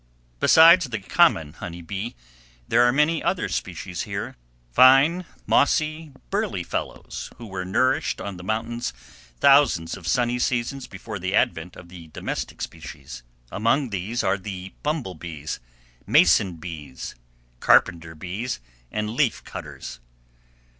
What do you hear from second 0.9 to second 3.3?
common honey bee there are many